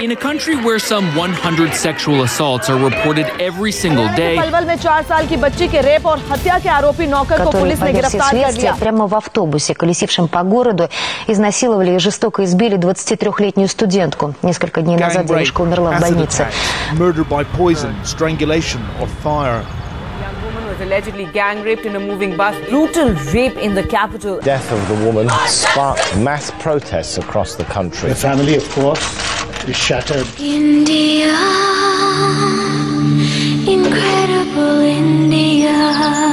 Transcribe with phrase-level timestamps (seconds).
[0.00, 4.76] In a country where some 100 sexual assaults are reported every single day, Palwal में
[4.76, 7.84] चार साल की बच्ची के रेप और हत्या के आरोपी नौकर को которые, पुलिस по
[7.84, 10.88] ने версии गिरफ्तार कर следствия, लिया прямо в автобусе, колесившем по городу,
[11.26, 14.34] изнасиловали и жестоко избили 23-летнюю студентку.
[14.42, 16.42] Несколько дней назад Gang rape, девушка умерла в acid больнице.
[16.42, 19.64] attacks, murder by poison, strangulation or fire.
[20.20, 22.54] young woman was allegedly gang raped in a moving bus.
[22.70, 24.38] Brutal rape in the capital.
[24.40, 28.08] death of the woman sparked mass protests across the country.
[28.10, 29.02] The family, of course,
[29.67, 30.27] is shattered.
[30.39, 31.35] India,
[33.67, 36.29] incredible India.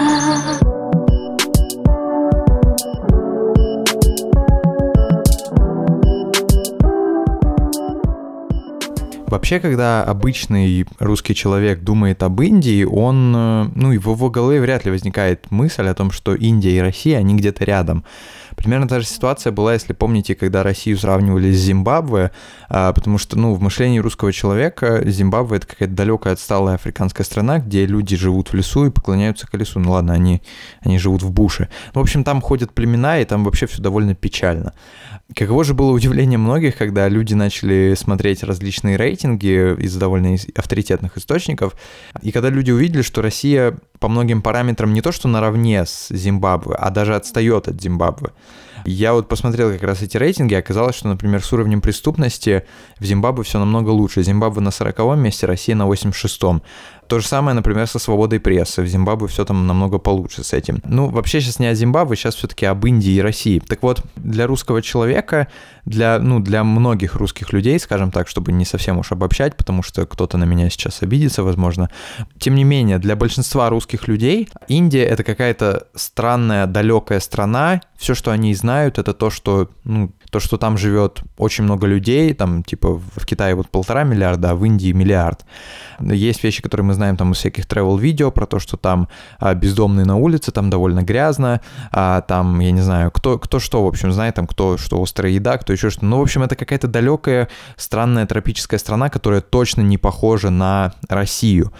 [9.28, 14.60] Вообще, когда обычный русский человек думает об Индии, он, э, ну, и в его голове
[14.60, 18.04] вряд ли возникает мысль о том, что Индия и Россия, они где-то рядом.
[18.56, 22.30] Примерно та же ситуация была, если помните, когда Россию сравнивали с Зимбабве,
[22.68, 27.58] а, потому что, ну, в мышлении русского человека Зимбабве это какая-то далекая отсталая африканская страна,
[27.58, 29.78] где люди живут в лесу и поклоняются колесу.
[29.78, 30.42] Ну ладно, они,
[30.80, 31.68] они живут в буше.
[31.92, 34.72] В общем, там ходят племена, и там вообще все довольно печально.
[35.34, 41.74] Каково же было удивление многих, когда люди начали смотреть различные рейтинги из довольно авторитетных источников,
[42.22, 46.76] и когда люди увидели, что Россия по многим параметрам не то что наравне с Зимбабве,
[46.76, 48.30] а даже отстает от Зимбабве.
[48.84, 52.64] Я вот посмотрел как раз эти рейтинги, оказалось, что, например, с уровнем преступности
[53.00, 54.22] в Зимбабве все намного лучше.
[54.22, 56.62] Зимбабве на 40 месте, Россия на 86-м.
[57.08, 58.82] То же самое, например, со свободой прессы.
[58.82, 60.80] В Зимбабве все там намного получше с этим.
[60.84, 63.60] Ну, вообще сейчас не о Зимбабве, сейчас все-таки об Индии и России.
[63.60, 65.48] Так вот, для русского человека,
[65.84, 70.04] для, ну, для многих русских людей, скажем так, чтобы не совсем уж обобщать, потому что
[70.06, 71.90] кто-то на меня сейчас обидится, возможно.
[72.38, 77.80] Тем не менее, для большинства русских людей Индия— это какая-то странная, далекая страна.
[77.96, 82.34] Все, что они знают, это то, что, ну, то, что там живет очень много людей,
[82.34, 85.44] там, типа, в Китае вот полтора миллиарда, а в Индии миллиард.
[86.00, 90.04] Есть вещи, которые мы знаем там из всяких travel-видео про то, что там а, бездомные
[90.04, 91.60] на улице, там довольно грязно,
[91.92, 95.32] а, там, я не знаю, кто, кто что, в общем, знает, там, кто что острая
[95.32, 96.04] еда, кто еще что.
[96.04, 101.72] Ну, в общем, это какая-то далекая, странная тропическая страна, которая точно не похожа на Россию.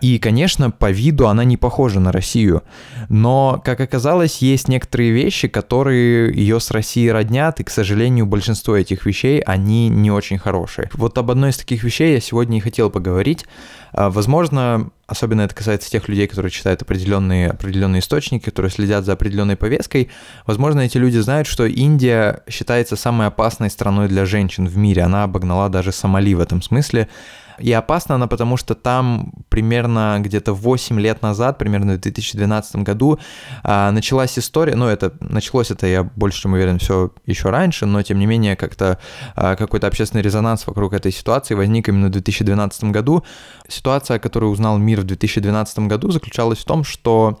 [0.00, 2.62] И, конечно, по виду она не похожа на Россию.
[3.08, 8.76] Но, как оказалось, есть некоторые вещи, которые ее с Россией роднят, и, к сожалению, большинство
[8.76, 10.88] этих вещей, они не очень хорошие.
[10.94, 13.46] Вот об одной из таких вещей я сегодня и хотел поговорить.
[13.92, 19.12] А, Возможно, особенно это касается тех людей, которые читают определенные, определенные источники, которые следят за
[19.12, 20.10] определенной повесткой,
[20.46, 25.02] возможно, эти люди знают, что Индия считается самой опасной страной для женщин в мире.
[25.02, 27.08] Она обогнала даже Сомали в этом смысле.
[27.60, 33.18] И опасна она, потому что там примерно где-то 8 лет назад, примерно в 2012 году,
[33.62, 38.02] а, началась история, ну, это началось это, я больше чем уверен, все еще раньше, но
[38.02, 38.98] тем не менее как-то
[39.34, 43.24] а, какой-то общественный резонанс вокруг этой ситуации возник именно в 2012 году.
[43.68, 47.40] Ситуация, о которой узнал мир в 2012 году, заключалась в том, что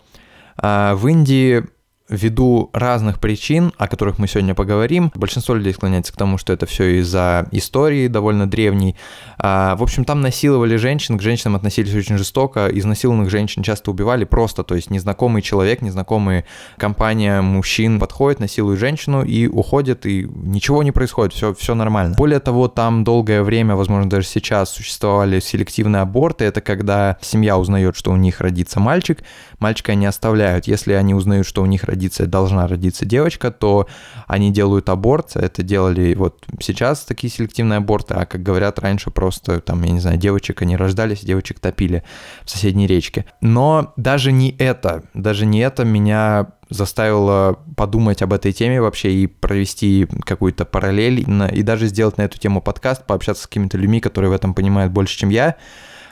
[0.56, 1.64] а, в Индии
[2.10, 6.66] ввиду разных причин, о которых мы сегодня поговорим, большинство людей склоняется к тому, что это
[6.66, 8.96] все из-за истории довольно древней.
[9.38, 14.24] А, В общем, там насиловали женщин, к женщинам относились очень жестоко, изнасилованных женщин часто убивали
[14.24, 16.44] просто, то есть незнакомый человек, незнакомая
[16.76, 22.16] компания мужчин подходит, насилует женщину и уходит, и ничего не происходит, все, все нормально.
[22.16, 27.96] Более того, там долгое время, возможно, даже сейчас существовали селективные аборты, это когда семья узнает,
[27.96, 29.20] что у них родится мальчик,
[29.60, 30.66] мальчика не оставляют.
[30.66, 33.86] Если они узнают, что у них родится, должна родиться девочка, то
[34.26, 35.36] они делают аборт.
[35.36, 40.00] Это делали вот сейчас такие селективные аборты, а как говорят раньше, просто там, я не
[40.00, 42.02] знаю, девочек они рождались, девочек топили
[42.44, 43.26] в соседней речке.
[43.40, 49.26] Но даже не это, даже не это меня заставило подумать об этой теме вообще и
[49.26, 54.30] провести какую-то параллель, и даже сделать на эту тему подкаст, пообщаться с какими-то людьми, которые
[54.30, 55.56] в этом понимают больше, чем я.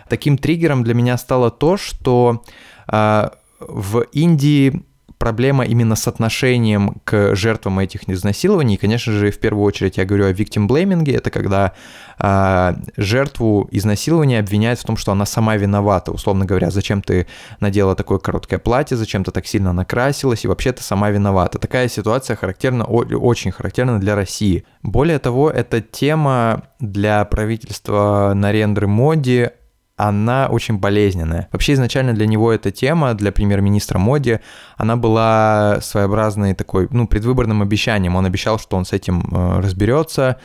[0.09, 2.43] Таким триггером для меня стало то, что
[2.87, 4.83] а, в Индии
[5.19, 8.75] проблема именно с отношением к жертвам этих изнасилований.
[8.75, 11.13] И, конечно же, в первую очередь я говорю о victim blaming.
[11.15, 11.75] Это когда
[12.19, 16.13] а, жертву изнасилования обвиняют в том, что она сама виновата.
[16.13, 17.27] Условно говоря, зачем ты
[17.61, 21.59] надела такое короткое платье, зачем ты так сильно накрасилась, и вообще ты сама виновата.
[21.59, 24.65] Такая ситуация характерна, очень характерна для России.
[24.83, 29.51] Более того, эта тема для правительства Нарендры Моди
[29.99, 31.49] она очень болезненная.
[31.53, 34.39] Вообще изначально для него эта тема, для премьер-министра Моди,
[34.77, 38.17] она была своеобразной такой, ну, предвыборным обещанием.
[38.17, 40.39] Он обещал, что он с этим э, разберется.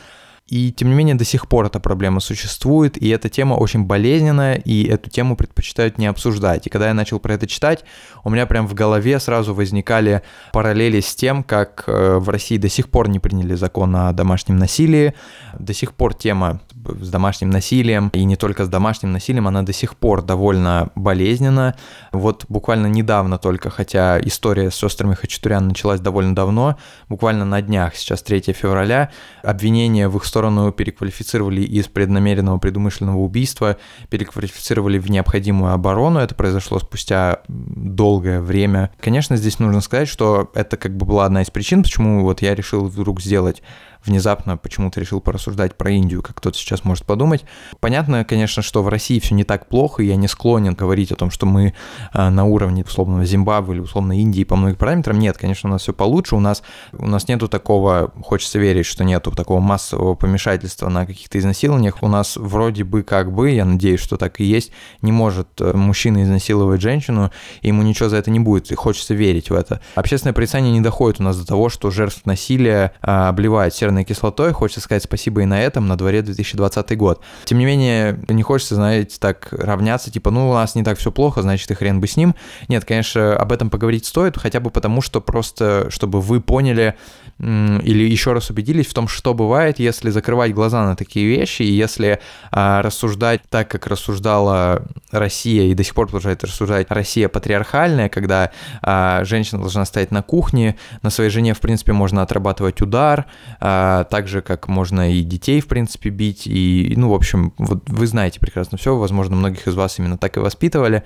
[0.46, 4.56] И тем не менее до сих пор эта проблема существует, и эта тема очень болезненная,
[4.56, 6.66] и эту тему предпочитают не обсуждать.
[6.66, 7.84] И когда я начал про это читать,
[8.24, 10.20] у меня прям в голове сразу возникали
[10.52, 14.58] параллели с тем, как э, в России до сих пор не приняли закон о домашнем
[14.58, 15.14] насилии,
[15.58, 16.60] до сих пор тема
[17.00, 21.74] с домашним насилием, и не только с домашним насилием, она до сих пор довольно болезненна.
[22.12, 26.76] Вот буквально недавно только, хотя история с сестрами Хачатурян началась довольно давно,
[27.08, 29.10] буквально на днях, сейчас 3 февраля,
[29.42, 33.76] обвинения в их сторону переквалифицировали из преднамеренного предумышленного убийства,
[34.08, 38.90] переквалифицировали в необходимую оборону, это произошло спустя долгое время.
[39.00, 42.54] Конечно, здесь нужно сказать, что это как бы была одна из причин, почему вот я
[42.54, 43.62] решил вдруг сделать
[44.04, 47.44] внезапно почему-то решил порассуждать про Индию, как кто-то сейчас может подумать.
[47.80, 51.16] Понятно, конечно, что в России все не так плохо, и я не склонен говорить о
[51.16, 51.74] том, что мы
[52.12, 55.18] а, на уровне условного Зимбабве или условно Индии по многим параметрам.
[55.18, 56.62] Нет, конечно, у нас все получше, у нас,
[56.92, 62.02] у нас нету такого, хочется верить, что нету такого массового помешательства на каких-то изнасилованиях.
[62.02, 64.70] У нас вроде бы как бы, я надеюсь, что так и есть,
[65.00, 67.30] не может э, мужчина изнасиловать женщину,
[67.62, 69.80] и ему ничего за это не будет, и хочется верить в это.
[69.94, 74.04] Общественное порицание не доходит у нас до того, что жертв насилия а, обливает серной серной
[74.04, 74.52] кислотой.
[74.52, 76.63] Хочется сказать спасибо и на этом, на дворе 2020
[76.96, 77.20] год.
[77.44, 81.10] Тем не менее, не хочется, знаете, так равняться, типа, ну, у нас не так все
[81.10, 82.34] плохо, значит, и хрен бы с ним.
[82.68, 86.94] Нет, конечно, об этом поговорить стоит, хотя бы потому, что просто, чтобы вы поняли
[87.38, 91.72] или еще раз убедились в том, что бывает, если закрывать глаза на такие вещи, и
[91.72, 92.20] если
[92.50, 98.52] а, рассуждать так, как рассуждала Россия, и до сих пор продолжает рассуждать Россия патриархальная, когда
[98.82, 103.26] а, женщина должна стоять на кухне, на своей жене, в принципе, можно отрабатывать удар,
[103.60, 107.82] а, так же, как можно и детей, в принципе, бить, и, ну, в общем, вот
[107.88, 111.02] вы знаете прекрасно все, возможно, многих из вас именно так и воспитывали.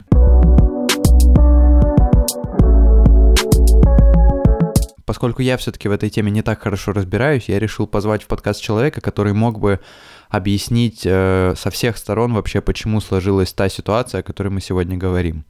[5.09, 8.61] Поскольку я все-таки в этой теме не так хорошо разбираюсь, я решил позвать в подкаст
[8.61, 9.81] человека, который мог бы
[10.29, 15.47] объяснить э, со всех сторон вообще, почему сложилась та ситуация, о которой мы сегодня говорим.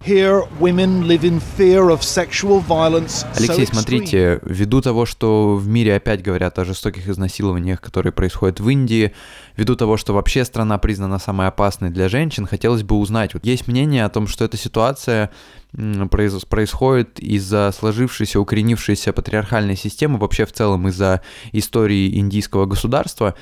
[3.35, 8.69] Алексей, смотрите, ввиду того, что в мире опять говорят о жестоких изнасилованиях, которые происходят в
[8.69, 9.13] Индии,
[9.57, 13.67] ввиду того, что вообще страна признана самой опасной для женщин, хотелось бы узнать, вот есть
[13.67, 15.31] мнение о том, что эта ситуация
[15.73, 21.23] происходит из-за сложившейся, укоренившейся патриархальной системы, вообще в целом из-за
[21.53, 23.35] истории индийского государства.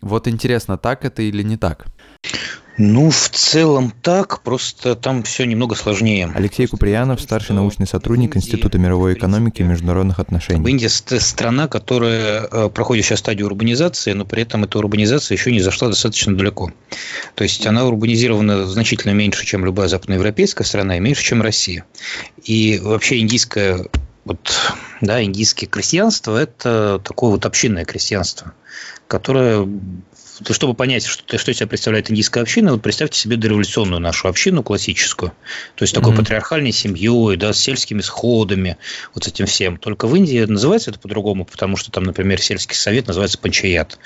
[0.00, 1.86] Вот интересно, так это или не так?
[2.78, 6.30] Ну, в целом так, просто там все немного сложнее.
[6.34, 10.70] Алексей Куприянов, старший научный сотрудник Института мировой экономики и международных отношений.
[10.70, 15.60] Индия страна, которая э, проходит сейчас стадию урбанизации, но при этом эта урбанизация еще не
[15.60, 16.70] зашла достаточно далеко.
[17.34, 21.86] То есть она урбанизирована значительно меньше, чем любая западноевропейская страна, и меньше, чем Россия.
[22.44, 23.86] И вообще индийское
[24.26, 24.54] вот,
[25.00, 28.52] да, индийское крестьянство– это такое вот общинное крестьянство,
[29.06, 29.66] которое
[30.50, 35.32] чтобы понять, что, что себя представляет индийская община, вот представьте себе дореволюционную нашу общину классическую.
[35.74, 36.16] То есть такой mm-hmm.
[36.16, 38.76] патриархальной семьей, да, с сельскими сходами,
[39.14, 39.76] вот с этим всем.
[39.76, 43.98] Только в Индии называется это по-другому, потому что там, например, сельский совет называется панчаят.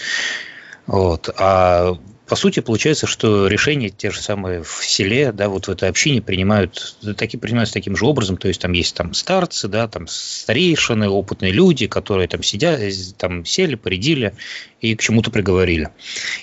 [0.87, 1.29] Вот.
[1.37, 1.97] А
[2.31, 6.23] по сути, получается, что решения те же самые в селе, да, вот в этой общине
[6.23, 11.09] принимают, таки, принимаются таким же образом, то есть там есть там старцы, да, там старейшины,
[11.09, 12.81] опытные люди, которые там сидят,
[13.19, 14.35] там сели, поредили
[14.81, 15.89] и к чему-то приговорили.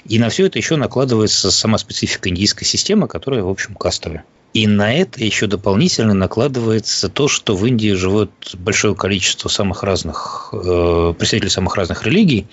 [0.03, 4.25] И на все это еще накладывается сама специфика индийской системы, которая, в общем, кастовая.
[4.53, 10.49] И на это еще дополнительно накладывается то, что в Индии живет большое количество самых разных
[10.51, 12.47] э, представителей самых разных религий,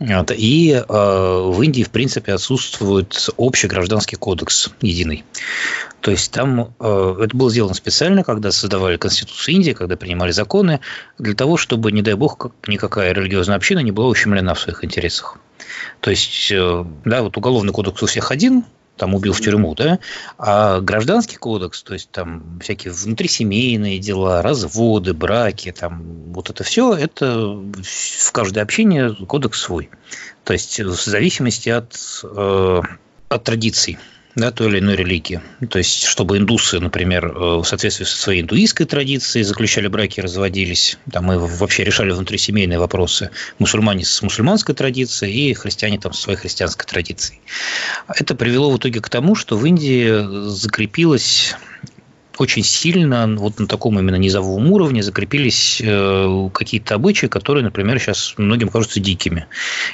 [0.00, 0.32] вот.
[0.36, 5.24] И э, в Индии, в принципе, отсутствует общий гражданский кодекс единый.
[6.00, 10.80] То есть там э, это было сделано специально, когда создавали Конституцию Индии, когда принимали законы,
[11.18, 15.38] для того, чтобы, не дай бог, никакая религиозная община не была ущемлена в своих интересах.
[16.00, 18.64] То есть, э, да, вот уголовный кодекс у всех один,
[18.96, 19.98] там убил в тюрьму, да,
[20.38, 26.94] а гражданский кодекс, то есть там всякие внутрисемейные дела, разводы, браки, там вот это все,
[26.94, 29.90] это в каждой общине кодекс свой.
[30.44, 32.80] То есть в зависимости от, э,
[33.28, 33.98] от традиций
[34.34, 35.40] да, той или иной религии.
[35.70, 40.98] То есть, чтобы индусы, например, э, в соответствии со своей индуистской традицией заключали браки разводились,
[41.10, 46.38] там и вообще решали внутрисемейные вопросы, мусульмане с мусульманской традицией и христиане там со своей
[46.38, 47.40] христианской традицией.
[48.08, 51.54] Это привело в итоге к тому, что в Индии закрепилось
[52.38, 58.34] очень сильно вот на таком именно низовом уровне закрепились э, какие-то обычаи, которые, например, сейчас
[58.36, 59.46] многим кажутся дикими.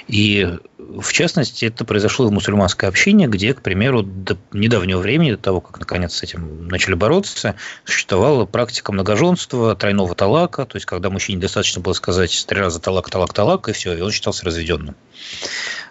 [0.08, 5.36] И в частности, это произошло в мусульманской общине, где, к примеру, до недавнего времени, до
[5.36, 7.54] того, как наконец с этим начали бороться,
[7.84, 13.10] существовала практика многоженства, тройного талака, то есть когда мужчине достаточно было сказать три раза талак,
[13.10, 14.96] талак, талак, и все, и он считался разведенным.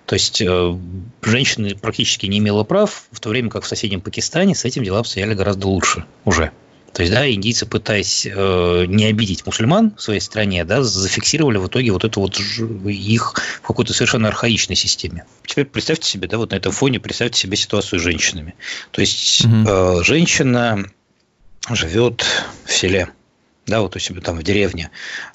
[0.10, 0.78] То есть э,
[1.22, 5.02] женщина практически не имела прав, в то время как в соседнем Пакистане с этим дела
[5.02, 6.52] обстояли гораздо лучше уже.
[6.94, 11.68] То есть, да, индийцы, пытаясь э, не обидеть мусульман в своей стране, да, зафиксировали в
[11.68, 15.26] итоге вот это вот их в какой-то совершенно архаичной системе.
[15.46, 18.56] Теперь представьте себе, да, вот на этом фоне представьте себе ситуацию с женщинами.
[18.90, 19.54] То есть, угу.
[19.68, 20.86] э, женщина
[21.70, 22.26] живет
[22.66, 23.10] в селе,
[23.66, 24.92] да, вот у себя там в деревне,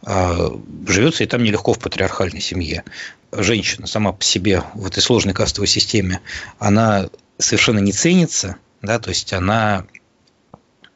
[0.06, 0.50] э,
[0.88, 2.84] живется и там нелегко в патриархальной семье.
[3.32, 6.20] Женщина сама по себе в этой сложной кастовой системе,
[6.58, 9.86] она совершенно не ценится, да, то есть она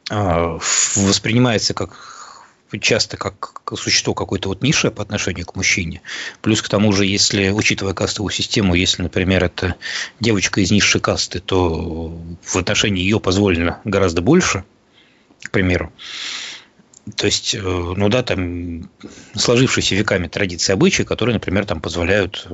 [0.09, 0.59] а,
[0.95, 2.19] воспринимается как
[2.81, 6.03] часто как существо какой-то вот ниши по отношению к мужчине.
[6.41, 9.75] Плюс к тому же, если, учитывая кастовую систему, если, например, это
[10.19, 14.65] девочка из низшей касты, то в отношении ее позволено гораздо больше,
[15.41, 15.91] к примеру.
[17.15, 18.89] То есть, э, ну да, там
[19.35, 22.53] сложившиеся веками традиции обычаи, которые, например, там позволяют э,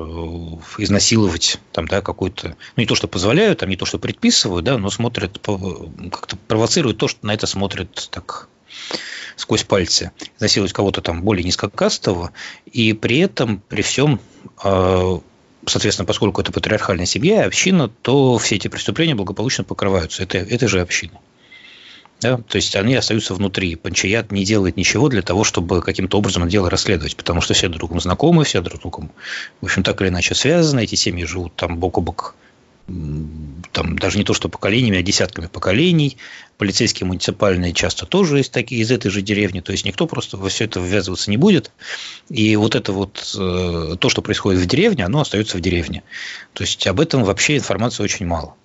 [0.77, 4.77] изнасиловать там, да, какой-то, ну не то, что позволяют, там не то, что предписывают, да,
[4.77, 8.47] но смотрят, как-то провоцируют то, что на это смотрят так
[9.35, 12.31] сквозь пальцы, изнасиловать кого-то там более низкокастового,
[12.65, 14.19] и при этом, при всем,
[14.63, 15.19] э,
[15.65, 20.81] соответственно, поскольку это патриархальная семья община, то все эти преступления благополучно покрываются этой, этой же
[20.81, 21.19] общиной.
[22.25, 22.38] Да?
[22.38, 23.75] То есть они остаются внутри.
[23.75, 27.82] Панчаят не делает ничего для того, чтобы каким-то образом дело расследовать, потому что все друг
[27.82, 29.12] другом знакомы, все друг с другом,
[29.62, 32.36] в общем, так или иначе связаны, эти семьи живут там бок о бок
[32.88, 36.17] там даже не то что поколениями, а десятками поколений.
[36.60, 39.60] Полицейские муниципальные часто тоже есть такие из этой же деревни.
[39.62, 41.72] То есть никто просто во все это ввязываться не будет.
[42.29, 46.03] И вот это вот э, то, что происходит в деревне, оно остается в деревне.
[46.53, 48.55] То есть об этом вообще информации очень мало.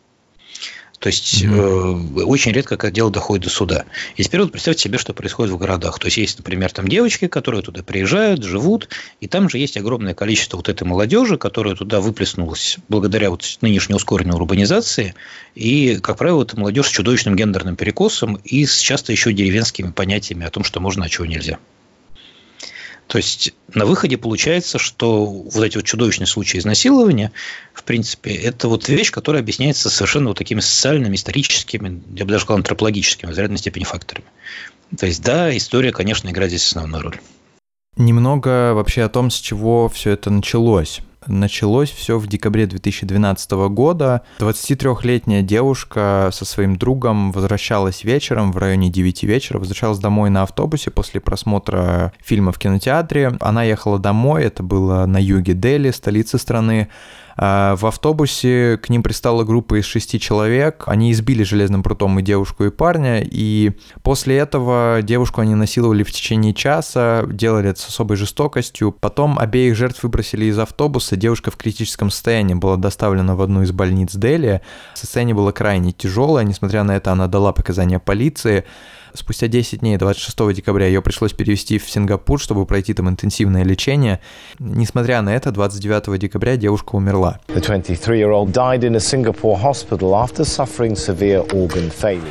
[1.01, 2.21] То есть mm-hmm.
[2.21, 3.87] э, очень редко как дело доходит до суда.
[4.17, 5.99] И теперь вот представьте себе, что происходит в городах.
[5.99, 10.13] То есть есть, например, там девочки, которые туда приезжают, живут, и там же есть огромное
[10.13, 15.15] количество вот этой молодежи, которая туда выплеснулась благодаря вот нынешней ускоренной урбанизации.
[15.55, 20.45] И, как правило, это молодежь с чудовищным гендерным перекосом и с часто еще деревенскими понятиями
[20.45, 21.59] о том, что можно, а чего нельзя.
[23.11, 27.33] То есть на выходе получается, что вот эти вот чудовищные случаи изнасилования,
[27.75, 32.45] в принципе, это вот вещь, которая объясняется совершенно вот такими социальными, историческими, я бы даже
[32.45, 34.29] сказал, антропологическими, в изрядной степени факторами.
[34.97, 37.21] То есть, да, история, конечно, играет здесь основную роль.
[37.97, 41.01] Немного вообще о том, с чего все это началось.
[41.27, 44.23] Началось все в декабре 2012 года.
[44.39, 50.91] 23-летняя девушка со своим другом возвращалась вечером в районе 9 вечера, возвращалась домой на автобусе
[50.91, 53.37] после просмотра фильма в кинотеатре.
[53.41, 56.89] Она ехала домой, это было на юге Дели, столицы страны.
[57.43, 60.85] А, в автобусе к ним пристала группа из шести человек.
[60.87, 63.23] Они избили железным прутом и девушку, и парня.
[63.25, 68.93] И после этого девушку они насиловали в течение часа, делали это с особой жестокостью.
[68.93, 71.17] Потом обеих жертв выбросили из автобуса.
[71.17, 74.61] Девушка в критическом состоянии была доставлена в одну из больниц Дели.
[74.93, 76.45] Состояние было крайне тяжелое.
[76.45, 78.67] Несмотря на это, она дала показания полиции.
[79.15, 84.21] Спустя 10 дней, 26 декабря, ее пришлось перевести в Сингапур, чтобы пройти там интенсивное лечение.
[84.59, 87.41] Несмотря на это, 29 декабря девушка умерла.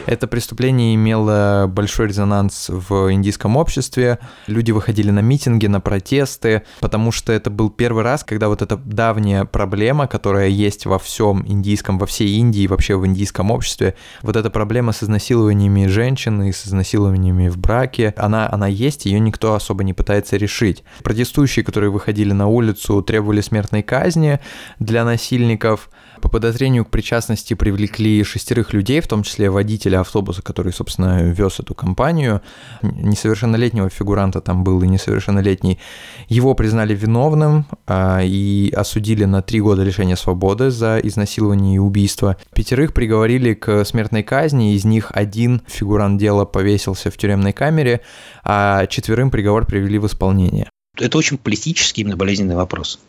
[0.06, 4.20] Это преступление имело большой резонанс в индийском обществе.
[4.48, 8.78] Люди выходили на митинги, на протесты, потому что это был первый раз, когда вот эта
[8.78, 14.36] давняя проблема, которая есть во всем индийском, во всей Индии, вообще в индийском обществе, вот
[14.36, 19.54] эта проблема с изнасилованиями женщин и с изнасилованиями в браке, она, она есть, ее никто
[19.54, 20.84] особо не пытается решить.
[21.04, 24.40] Протестующие, которые выходили на улицу, требовали смертной казни
[24.80, 25.90] для насильников.
[26.22, 31.60] По подозрению к причастности привлекли шестерых людей, в том числе водителя автобуса, который, собственно, вез
[31.60, 32.42] эту компанию.
[32.82, 35.80] Несовершеннолетнего фигуранта там был и несовершеннолетний.
[36.28, 42.38] Его признали виновным а, и осудили на три года лишения свободы за изнасилование и убийство.
[42.54, 48.02] Пятерых приговорили к смертной казни, из них один фигурант дела повесился в тюремной камере,
[48.44, 50.70] а четверым приговор привели в исполнение.
[50.98, 53.00] Это очень политический именно болезненный вопрос.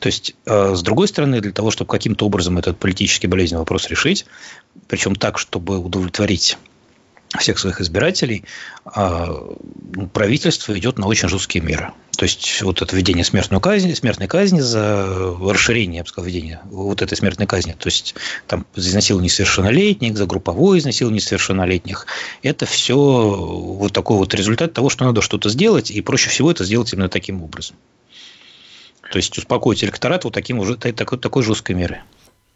[0.00, 3.88] То есть, э, с другой стороны, для того, чтобы каким-то образом этот политически болезненный вопрос
[3.88, 4.26] решить,
[4.88, 6.58] причем так, чтобы удовлетворить
[7.38, 8.42] всех своих избирателей,
[8.84, 9.28] а,
[9.94, 11.92] ну, правительство идет на очень жесткие меры.
[12.16, 16.60] То есть вот это введение смертной казни, смертной казни за расширение, я бы сказал, введение
[16.64, 18.14] вот этой смертной казни, то есть
[18.46, 22.06] там за изнасилование несовершеннолетних, за групповое изнасилование несовершеннолетних,
[22.42, 26.64] это все вот такой вот результат того, что надо что-то сделать, и проще всего это
[26.64, 27.76] сделать именно таким образом.
[29.10, 32.00] То есть успокоить электорат вот таким уже такой, такой жесткой мерой.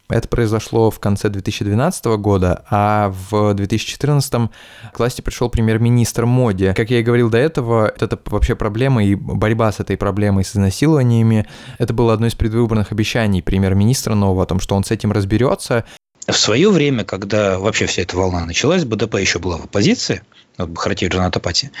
[0.09, 4.49] Это произошло в конце 2012 года, а в 2014
[4.91, 6.73] к власти пришел премьер-министр Моди.
[6.73, 10.51] Как я и говорил до этого, это вообще проблема и борьба с этой проблемой, с
[10.53, 11.45] изнасилованиями,
[11.77, 15.85] это было одно из предвыборных обещаний премьер-министра нового о том, что он с этим разберется.
[16.31, 20.21] В свое время, когда вообще вся эта волна началась, БДП еще была в оппозиции,
[20.57, 21.71] Бхаратия Джанатапати,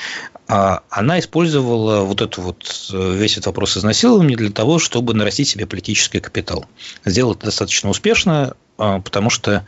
[0.47, 5.49] а она использовала вот это вот э, весь этот вопрос изнасилования для того, чтобы нарастить
[5.49, 6.65] себе политический капитал.
[7.05, 9.65] Сделала это достаточно успешно, а, потому что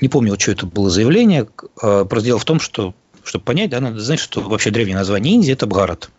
[0.00, 1.46] не помню, что это было заявление.
[1.80, 2.94] А, дело в том, что
[3.26, 6.10] чтобы понять, да, надо знать, что вообще древнее название Индии– это Бхарат.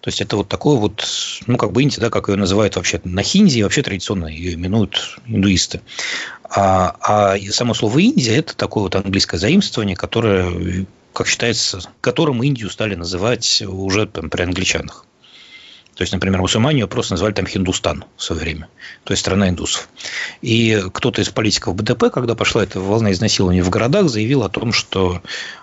[0.00, 1.06] То есть, это вот такой вот,
[1.46, 5.18] ну, как бы Индия, да, как ее называют вообще на хинди, вообще традиционно ее именуют
[5.26, 5.80] индуисты.
[6.42, 12.70] А, а само слово Индия– это такое вот английское заимствование, которое, как считается, которым Индию
[12.70, 15.04] стали называть уже там, при англичанах.
[15.96, 18.68] То есть, например, мусульмане ее просто назвали там Хиндустан в свое время,
[19.04, 19.88] то есть страна индусов.
[20.42, 24.74] И кто-то из политиков БДП, когда пошла эта волна изнасилований в городах, заявил о том,
[24.74, 25.22] что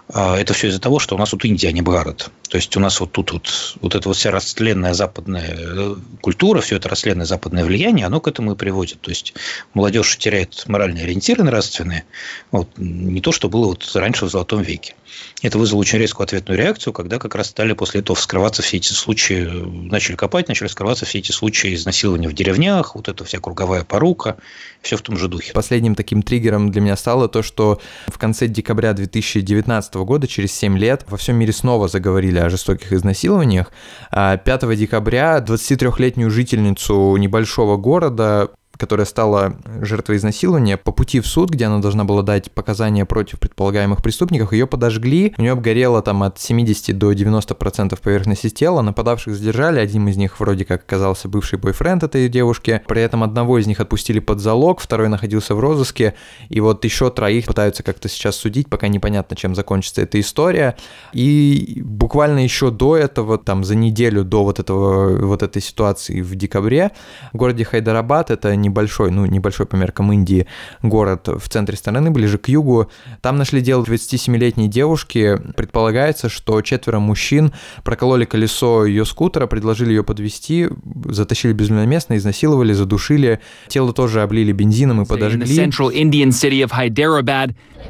[0.10, 2.30] а, это все из-за того, что у нас вот Индия, а не Бхарат.
[2.50, 6.62] То есть у нас вот тут вот, вот эта вот вся растленная западная э, культура,
[6.62, 9.02] все это растленное западное влияние, оно к этому и приводит.
[9.02, 9.34] То есть
[9.74, 12.04] молодежь теряет моральные ориентиры нравственные,
[12.52, 14.96] вот, не то, что было вот раньше в Золотом веке.
[15.42, 18.94] Это вызвало очень резкую ответную реакцию, когда как раз стали после этого вскрываться все эти
[18.94, 19.48] случаи,
[19.90, 24.38] начали копать, начали вскрываться все эти случаи изнасилования в деревнях, вот эта вся круговая порука,
[24.82, 25.52] все в том же духе.
[25.52, 30.78] Последним таким триггером для меня стало то, что в конце декабря 2019 года, через 7
[30.78, 33.74] лет, во всем мире снова заговорили о жестоких изнасилованиях.
[34.12, 38.52] 5 а декабря 23-летнюю жительницу небольшого города
[38.84, 43.40] которая стала жертвой изнасилования, по пути в суд, где она должна была дать показания против
[43.40, 48.82] предполагаемых преступников, ее подожгли, у нее обгорело там от 70 до 90 процентов поверхности тела,
[48.82, 53.58] нападавших задержали, один из них вроде как оказался бывший бойфренд этой девушки, при этом одного
[53.58, 56.16] из них отпустили под залог, второй находился в розыске,
[56.50, 60.76] и вот еще троих пытаются как-то сейчас судить, пока непонятно, чем закончится эта история,
[61.14, 66.36] и буквально еще до этого, там за неделю до вот этого, вот этой ситуации в
[66.36, 66.92] декабре,
[67.32, 70.48] в городе Хайдарабад, это небольшой, ну, небольшой по меркам Индии
[70.82, 72.90] город в центре страны, ближе к югу.
[73.22, 75.38] Там нашли дело 27-летней девушки.
[75.56, 77.54] Предполагается, что четверо мужчин
[77.84, 80.70] прокололи колесо ее скутера, предложили ее подвести,
[81.06, 83.40] затащили безумно место, изнасиловали, задушили.
[83.68, 85.46] Тело тоже облили бензином и подожгли.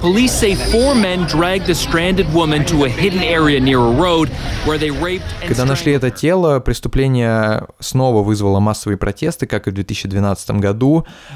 [0.01, 4.29] Police say four men dragged the stranded woman to a hidden area near a road
[4.65, 9.71] where they raped and Когда нашли это тело, преступление снова вызвало массовые протесты, как и
[9.71, 10.62] в 2012 году.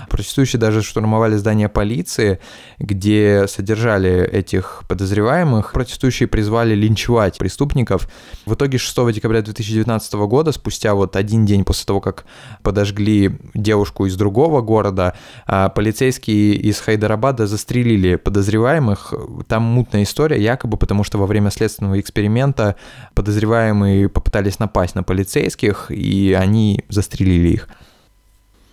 [0.10, 2.40] Протестующие даже штурмовали здание полиции,
[2.80, 5.74] где содержали этих подозреваемых.
[5.74, 8.08] Протестующие призвали линчевать преступников.
[8.46, 12.26] В итоге 6 декабря 2019 года, спустя вот один день после того, как
[12.64, 15.14] подожгли девушку из другого города,
[15.46, 19.14] а, полицейские из Хайдарабада застрелили подозреваемых.
[19.48, 22.76] Там мутная история, якобы потому, что во время следственного эксперимента
[23.14, 27.70] подозреваемые попытались напасть на полицейских, и они застрелили их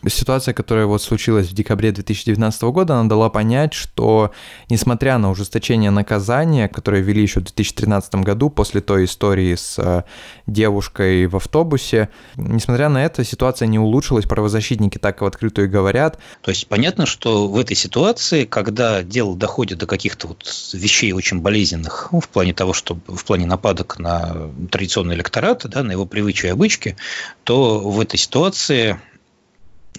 [0.09, 4.33] ситуация, которая вот случилась в декабре 2019 года, она дала понять, что
[4.69, 10.03] несмотря на ужесточение наказания, которое ввели еще в 2013 году после той истории с э,
[10.47, 16.19] девушкой в автобусе, несмотря на это, ситуация не улучшилась, правозащитники так в открытую говорят.
[16.43, 21.41] То есть понятно, что в этой ситуации, когда дело доходит до каких-то вот вещей очень
[21.41, 26.07] болезненных, ну, в плане того, что в плане нападок на традиционный электорат, да, на его
[26.07, 26.97] привычки и обычки,
[27.45, 28.99] то в этой ситуации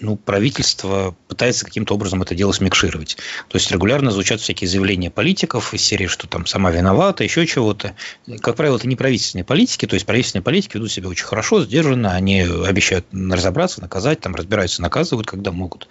[0.00, 3.16] ну, правительство пытается каким-то образом это дело смикшировать.
[3.48, 7.94] То есть регулярно звучат всякие заявления политиков из серии, что там сама виновата, еще чего-то.
[8.40, 12.14] Как правило, это не правительственные политики, то есть правительственные политики ведут себя очень хорошо, сдержанно,
[12.14, 15.88] они обещают разобраться, наказать, там разбираются, наказывают, когда могут.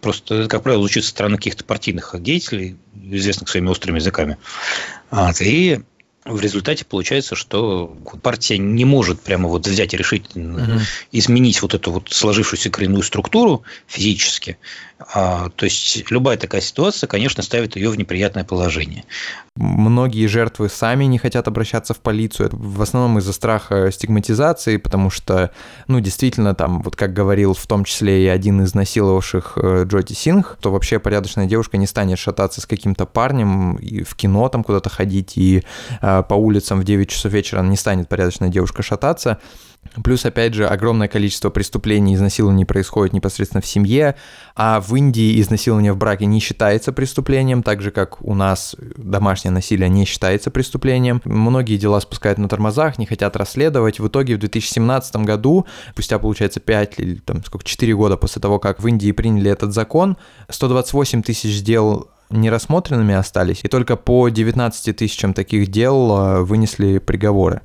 [0.00, 4.36] Просто, как правило, звучит со стороны каких-то партийных деятелей, известных своими острыми языками.
[5.10, 5.40] Вот.
[5.40, 5.80] И
[6.24, 10.80] в результате получается, что партия не может прямо вот взять и решительно угу.
[11.12, 14.56] изменить вот эту вот сложившуюся коренную структуру физически.
[14.98, 19.04] А, то есть любая такая ситуация, конечно, ставит ее в неприятное положение.
[19.56, 25.50] Многие жертвы сами не хотят обращаться в полицию, в основном из-за страха стигматизации, потому что,
[25.88, 30.12] ну, действительно, там, вот как говорил в том числе и один из насиловавших э, Джоти
[30.12, 34.64] Сингх, то вообще порядочная девушка не станет шататься с каким-то парнем и в кино там
[34.64, 35.62] куда-то ходить, и
[36.00, 39.38] э, по улицам в 9 часов вечера не станет порядочная девушка шататься.
[40.02, 44.16] Плюс, опять же, огромное количество преступлений, изнасилований происходит непосредственно в семье,
[44.56, 49.52] а в Индии изнасилование в браке не считается преступлением, так же, как у нас домашнее
[49.52, 51.20] насилие не считается преступлением.
[51.24, 54.00] Многие дела спускают на тормозах, не хотят расследовать.
[54.00, 58.58] В итоге в 2017 году, спустя, получается, 5 или там, сколько, 4 года после того,
[58.58, 60.16] как в Индии приняли этот закон,
[60.48, 67.62] 128 тысяч дел нерассмотренными остались, и только по 19 тысячам таких дел а, вынесли приговоры.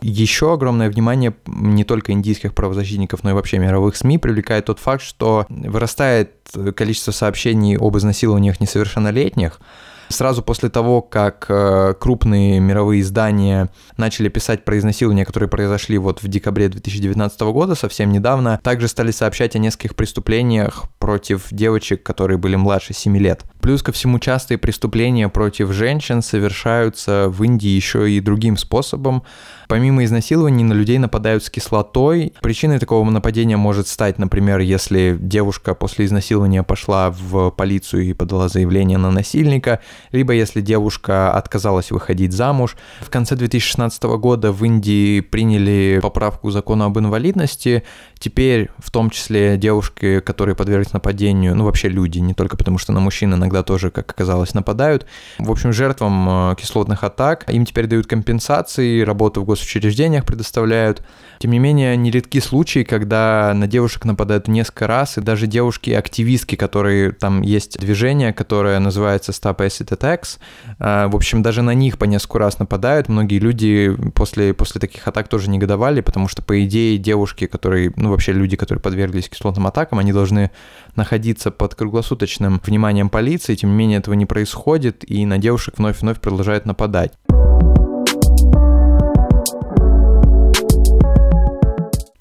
[0.00, 5.02] Еще огромное внимание не только индийских правозащитников, но и вообще мировых СМИ привлекает тот факт,
[5.02, 6.32] что вырастает
[6.74, 9.60] количество сообщений об изнасилованиях несовершеннолетних,
[10.08, 16.22] Сразу после того, как э, крупные мировые издания начали писать про изнасилования, которые произошли вот
[16.22, 22.38] в декабре 2019 года, совсем недавно, также стали сообщать о нескольких преступлениях против девочек, которые
[22.38, 23.42] были младше 7 лет.
[23.60, 29.24] Плюс ко всему частые преступления против женщин совершаются в Индии еще и другим способом.
[29.68, 32.32] Помимо изнасилований на людей нападают с кислотой.
[32.40, 38.48] Причиной такого нападения может стать, например, если девушка после изнасилования пошла в полицию и подала
[38.48, 42.78] заявление на насильника, либо если девушка отказалась выходить замуж.
[43.00, 47.82] В конце 2016 года в Индии приняли поправку закона об инвалидности.
[48.18, 52.92] Теперь в том числе девушки, которые подверглись нападению, ну вообще люди, не только потому что
[52.92, 55.04] на мужчин иногда тоже, как оказалось, нападают.
[55.38, 61.02] В общем, жертвам э, кислотных атак им теперь дают компенсации, работу в госучреждениях предоставляют.
[61.40, 67.12] Тем не менее, нередки случаи, когда на девушек нападают несколько раз, и даже девушки-активистки, которые
[67.12, 70.38] там есть движение, которое называется Stop Acid Attacks,
[70.80, 73.08] э, в общем, даже на них по несколько раз нападают.
[73.08, 78.10] Многие люди после, после таких атак тоже негодовали, потому что, по идее, девушки, которые, ну,
[78.10, 80.50] вообще люди, которые подверглись кислотным атакам, они должны
[80.96, 86.20] находиться под круглосуточным вниманием полиции, тем не менее этого не происходит, и на девушек вновь-вновь
[86.20, 87.12] продолжают нападать.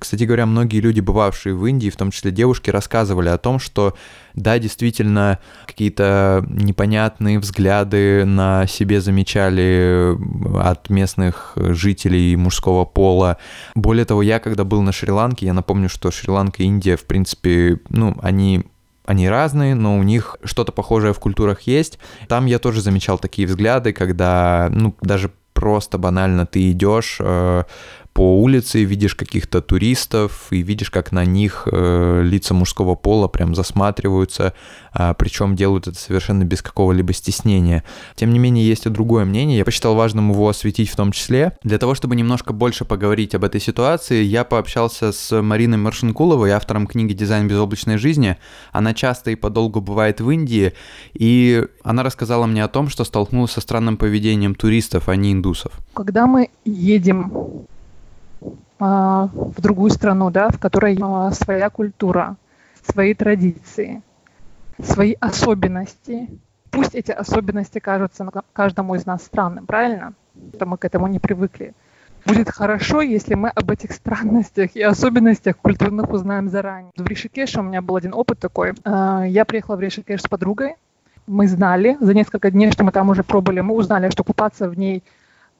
[0.07, 3.93] Кстати говоря, многие люди, бывавшие в Индии, в том числе девушки, рассказывали о том, что
[4.35, 10.15] да, действительно, какие-то непонятные взгляды на себе замечали
[10.63, 13.35] от местных жителей мужского пола.
[13.75, 17.81] Более того, я когда был на Шри-Ланке, я напомню, что Шри-Ланка и Индия, в принципе,
[17.89, 18.63] ну, они
[19.03, 21.99] они разные, но у них что-то похожее в культурах есть.
[22.29, 27.63] Там я тоже замечал такие взгляды, когда, ну, даже просто банально ты идешь э,
[28.17, 33.53] по улице, видишь каких-то туристов и видишь, как на них э, лица мужского пола прям
[33.53, 34.53] засматриваются,
[34.95, 37.83] э, причем делают это совершенно без какого-либо стеснения.
[38.15, 41.55] Тем не менее, есть и другое мнение, я посчитал важным его осветить в том числе.
[41.61, 46.87] Для того, чтобы немножко больше поговорить об этой ситуации, я пообщался с Мариной Маршинкуловой, автором
[46.87, 48.37] книги «Дизайн безоблачной жизни».
[48.71, 50.73] Она часто и подолгу бывает в Индии,
[51.13, 55.71] и она рассказала мне о том, что столкнулась со странным поведением туристов, а не индусов.
[55.93, 57.65] Когда мы едем а,
[58.79, 62.35] в другую страну, да, в которой а, своя культура,
[62.83, 64.01] свои традиции,
[64.81, 66.29] свои особенности.
[66.71, 70.13] Пусть эти особенности кажутся каждому из нас странным, правильно?
[70.53, 71.73] Что мы к этому не привыкли.
[72.25, 76.91] Будет хорошо, если мы об этих странностях и особенностях культурных узнаем заранее.
[76.97, 78.73] В Ришикеше у меня был один опыт такой.
[78.83, 80.75] А, я приехала в Ришикеш с подругой.
[81.25, 84.77] Мы знали за несколько дней, что мы там уже пробовали, мы узнали, что купаться в
[84.77, 85.03] ней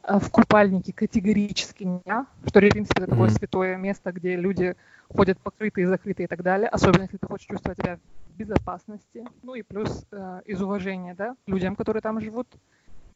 [0.08, 4.76] в купальнике категорически нельзя, что, принципе, это такое святое место, где люди
[5.10, 9.56] ходят покрытые, закрытые и так далее, особенно если ты хочешь чувствовать себя в безопасности, ну
[9.56, 12.48] и плюс э, из уважения, да, людям, которые там живут.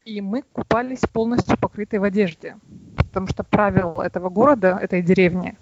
[0.04, 2.56] И мы купались полностью покрытые в одежде,
[2.96, 5.56] потому что правила этого города, этой деревни,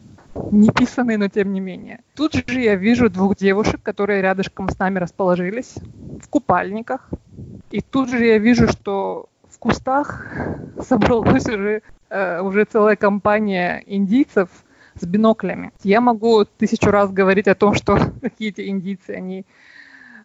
[0.50, 2.00] не писанные, но тем не менее.
[2.14, 5.74] Тут же я вижу двух девушек, которые рядышком с нами расположились
[6.22, 7.10] в купальниках.
[7.70, 10.26] И тут же я вижу, что кустах
[10.80, 14.48] собралась уже, э, уже целая компания индийцев
[14.94, 15.72] с биноклями.
[15.82, 19.46] Я могу тысячу раз говорить о том, что какие-то индийцы, они,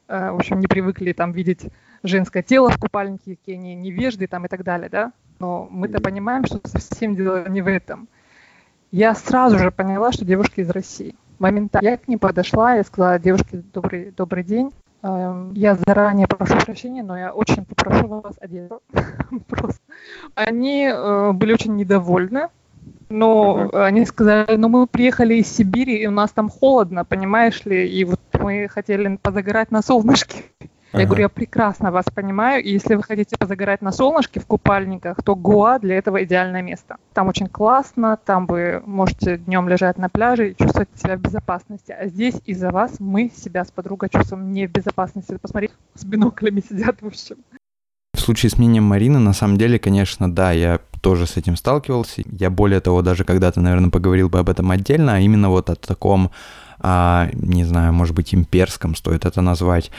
[0.07, 1.67] э, в общем, не привыкли там видеть
[2.03, 5.11] женское тело в купальнике, какие они невежды там и так далее, да?
[5.39, 8.07] Но мы-то понимаем, что совсем дело не в этом.
[8.91, 11.15] Я сразу же поняла, что девушки из России.
[11.39, 14.71] Моментально я к ним подошла и сказала, девушки, добрый, добрый день.
[15.05, 18.79] Эм, я заранее прошу прощения, но я очень попрошу вас одеться.
[19.47, 19.81] Просто.
[20.33, 22.47] Они э, были очень недовольны,
[23.09, 27.87] но они сказали, ну мы приехали из Сибири, и у нас там холодно, понимаешь ли,
[27.87, 30.45] и вот мы хотели позагорать на солнышке.
[30.93, 31.07] Я ага.
[31.07, 35.35] говорю, я прекрасно вас понимаю, и если вы хотите позагорать на солнышке в купальниках, то
[35.35, 36.97] Гоа для этого идеальное место.
[37.13, 41.91] Там очень классно, там вы можете днем лежать на пляже и чувствовать себя в безопасности.
[41.91, 45.37] А здесь из-за вас мы себя с подругой чувствуем не в безопасности.
[45.41, 47.37] Посмотрите, с биноклями сидят, в общем.
[48.13, 52.23] В случае с мнением Марины, на самом деле, конечно, да, я тоже с этим сталкивался.
[52.25, 55.75] Я более того, даже когда-то, наверное, поговорил бы об этом отдельно, а именно вот о
[55.75, 56.31] таком
[56.79, 59.91] а, не знаю, может быть, имперском стоит это назвать,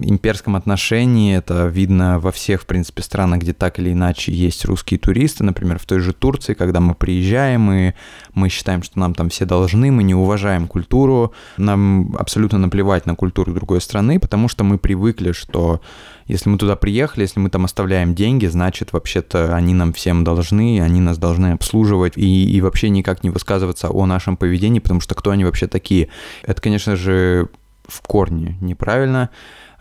[0.00, 1.36] имперском отношении.
[1.36, 5.44] Это видно во всех, в принципе, странах, где так или иначе есть русские туристы.
[5.44, 7.92] Например, в той же Турции, когда мы приезжаем, и
[8.34, 13.14] мы считаем, что нам там все должны, мы не уважаем культуру, нам абсолютно наплевать на
[13.14, 15.80] культуру другой страны, потому что мы привыкли, что
[16.26, 20.80] если мы туда приехали, если мы там оставляем деньги, значит, вообще-то они нам всем должны,
[20.80, 25.14] они нас должны обслуживать и, и вообще никак не высказываться о нашем поведении, потому что
[25.14, 26.08] кто они вообще такие?
[26.42, 27.48] Это, конечно же,
[27.86, 29.30] в корне неправильно.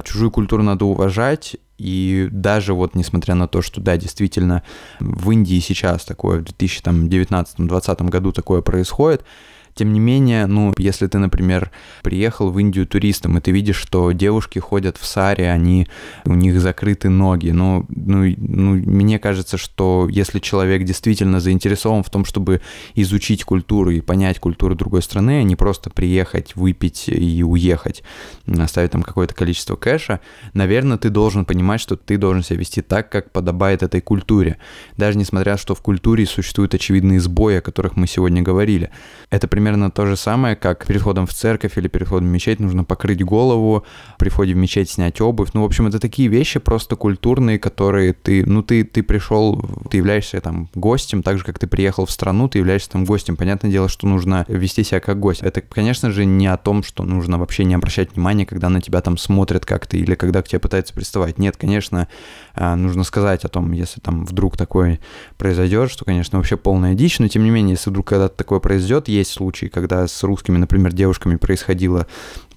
[0.04, 4.64] Чужую культуру надо уважать, и даже вот несмотря на то, что да, действительно
[5.00, 9.24] в Индии сейчас такое, в 2019-2020 году такое происходит,
[9.74, 11.72] тем не менее, ну, если ты, например,
[12.04, 15.88] приехал в Индию туристом, и ты видишь, что девушки ходят в саре, они,
[16.26, 22.10] у них закрыты ноги, ну, ну, ну, мне кажется, что если человек действительно заинтересован в
[22.10, 22.62] том, чтобы
[22.96, 28.04] изучить культуру и понять культуру другой страны, а не просто приехать, выпить и уехать,
[28.48, 30.20] оставить там какое-то количество кэша,
[30.54, 34.58] наверное, ты должен понимать, что ты должен себя вести так, как подобает этой культуре.
[34.98, 38.90] Даже несмотря, что в культуре существуют очевидные сбои, о которых мы сегодня говорили.
[39.30, 39.61] Это примерно
[39.92, 43.24] то же самое, как перед входом в церковь или перед входом в мечеть нужно покрыть
[43.24, 43.86] голову,
[44.18, 45.50] при входе в мечеть снять обувь.
[45.54, 49.98] Ну, в общем, это такие вещи просто культурные, которые ты, ну, ты, ты пришел, ты
[49.98, 53.36] являешься там гостем, так же, как ты приехал в страну, ты являешься там гостем.
[53.36, 55.42] Понятное дело, что нужно вести себя как гость.
[55.42, 59.02] Это, конечно же, не о том, что нужно вообще не обращать внимания, когда на тебя
[59.02, 61.38] там смотрят как-то или когда к тебе пытаются приставать.
[61.38, 62.08] Нет, конечно,
[62.54, 65.00] а, нужно сказать о том, если там вдруг такое
[65.38, 69.08] произойдет, что, конечно, вообще полная дичь, но тем не менее, если вдруг когда-то такое произойдет,
[69.08, 72.08] есть случаи, случаи, когда с русскими, например, девушками происходило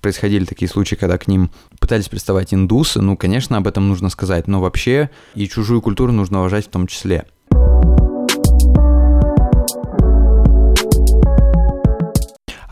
[0.01, 4.47] происходили такие случаи, когда к ним пытались приставать индусы, ну, конечно, об этом нужно сказать,
[4.47, 7.25] но вообще и чужую культуру нужно уважать в том числе.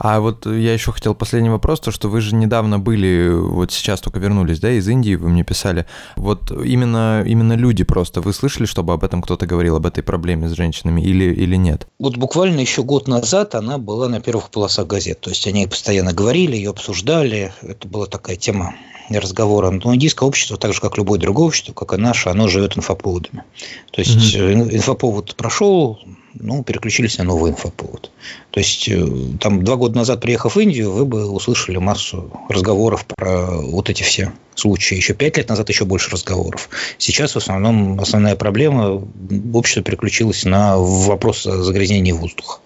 [0.04, 4.00] А вот я еще хотел последний вопрос, то что вы же недавно были, вот сейчас
[4.00, 5.86] только вернулись, да, из Индии, вы мне писали.
[6.16, 10.48] Вот именно, именно люди просто, вы слышали, чтобы об этом кто-то говорил, об этой проблеме
[10.48, 11.86] с женщинами или, или нет?
[12.00, 16.12] Вот буквально еще год назад она была на первых полосах газет, то есть они постоянно
[16.12, 18.74] говорили, ее обсуждали, это была такая тема
[19.08, 19.70] разговора.
[19.70, 23.44] Но индийское общество, так же как любое другое общество, как и наше, оно живет инфоповодами.
[23.92, 24.74] То есть mm-hmm.
[24.74, 26.00] инфоповод прошел,
[26.34, 28.10] ну, переключились на новый инфоповод.
[28.50, 29.06] То есть, э,
[29.40, 34.02] там, два года назад, приехав в Индию, вы бы услышали массу разговоров про вот эти
[34.02, 34.96] все случаи.
[34.96, 36.68] Еще пять лет назад еще больше разговоров.
[36.98, 39.02] Сейчас, в основном, основная проблема
[39.52, 42.60] общество переключилось на вопрос загрязнения воздуха.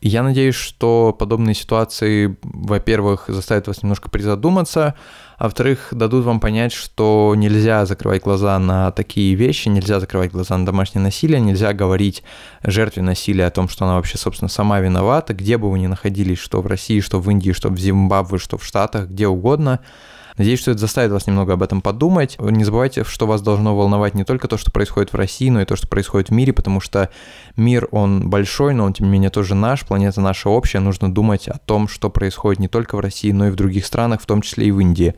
[0.00, 4.94] Я надеюсь, что подобные ситуации, во-первых, заставят вас немножко призадуматься,
[5.38, 10.56] а во-вторых, дадут вам понять, что нельзя закрывать глаза на такие вещи, нельзя закрывать глаза
[10.56, 12.22] на домашнее насилие, нельзя говорить
[12.62, 16.38] жертве насилия о том, что она вообще, собственно, сама виновата, где бы вы ни находились,
[16.38, 19.80] что в России, что в Индии, что в Зимбабве, что в Штатах, где угодно–
[20.38, 22.36] Надеюсь, что это заставит вас немного об этом подумать.
[22.38, 25.64] Не забывайте, что вас должно волновать не только то, что происходит в России, но и
[25.64, 27.10] то, что происходит в мире, потому что
[27.56, 30.78] мир, он большой, но он, тем не менее, тоже наш, планета наша общая.
[30.78, 34.22] Нужно думать о том, что происходит не только в России, но и в других странах,
[34.22, 35.16] в том числе и в Индии.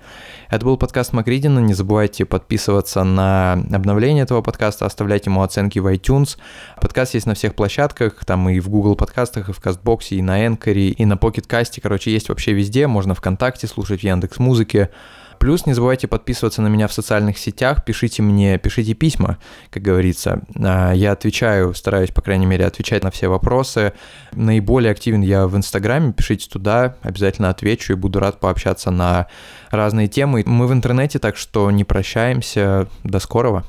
[0.48, 1.59] Это был подкаст Макридина.
[1.59, 6.38] Не забывайте подписываться на обновление этого подкаста, оставлять ему оценки в iTunes.
[6.80, 10.46] Подкаст есть на всех площадках, там и в Google подкастах, и в Кастбоксе, и на
[10.46, 11.83] Энкоре, и на Pocket Касте.
[11.83, 12.87] Короче, есть вообще везде.
[12.87, 14.88] Можно ВКонтакте слушать, в Яндекс Музыке.
[15.40, 19.38] Плюс не забывайте подписываться на меня в социальных сетях, пишите мне, пишите письма,
[19.70, 20.42] как говорится.
[20.55, 23.94] А, я отвечаю, стараюсь, по крайней мере, отвечать на все вопросы.
[24.33, 29.29] Наиболее активен я в Инстаграме, пишите туда, обязательно отвечу и буду рад пообщаться на
[29.70, 30.42] разные темы.
[30.44, 32.87] Мы в интернете, так что не прощаемся.
[33.03, 33.64] До скорого.